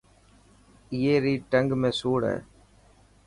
[0.91, 2.37] اي ري ٽنگ ۾ سوڙ هي.